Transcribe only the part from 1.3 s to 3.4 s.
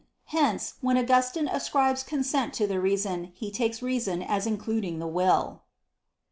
ascribes consent to the reason,